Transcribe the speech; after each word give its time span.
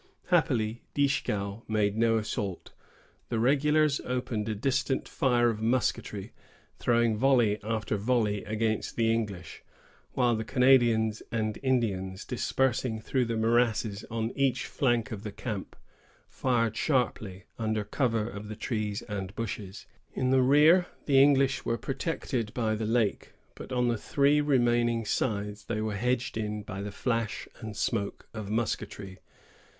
Happily, 0.29 0.81
Dieskau 0.95 1.61
made 1.67 1.95
no 1.95 2.17
assault. 2.17 2.71
The 3.29 3.37
regulars 3.37 4.01
opened 4.03 4.49
a 4.49 4.55
distant 4.55 5.07
fire 5.07 5.51
of 5.51 5.61
musketry, 5.61 6.33
throwing 6.79 7.15
volley 7.17 7.59
after 7.61 7.97
volley 7.97 8.43
against 8.45 8.95
the 8.95 9.13
English, 9.13 9.61
while 10.13 10.35
the 10.35 10.43
Canadians 10.43 11.21
and 11.31 11.59
Indians, 11.61 12.25
dispersing 12.25 12.99
through 12.99 13.25
the 13.25 13.37
morasses 13.37 14.03
on 14.09 14.31
each 14.35 14.65
flank 14.65 15.11
of 15.11 15.21
the 15.21 15.31
camp, 15.31 15.75
fired 16.27 16.75
sharply, 16.75 17.43
under 17.59 17.83
cover 17.83 18.27
of 18.27 18.47
the 18.47 18.55
trees 18.55 19.03
and 19.03 19.35
bushes. 19.35 19.85
In 20.15 20.31
the 20.31 20.41
rear, 20.41 20.87
the 21.05 21.21
English 21.21 21.63
were 21.63 21.77
protected 21.77 22.51
by 22.55 22.73
the 22.73 22.87
lake; 22.87 23.33
but 23.53 23.71
on 23.71 23.87
the 23.87 23.99
three 23.99 24.41
remaining 24.41 25.05
sides, 25.05 25.65
they 25.65 25.79
were 25.79 25.93
hedged 25.95 26.37
in 26.39 26.63
by 26.63 26.81
the 26.81 26.91
flash 26.91 27.47
and 27.59 27.77
smoke 27.77 28.27
of 28.33 28.49
musketry. 28.49 29.19